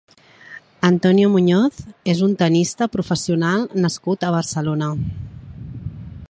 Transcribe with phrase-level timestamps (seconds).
[0.87, 1.77] Antonio Muñoz
[2.13, 4.91] és un tennista professional nascut a Barcelona.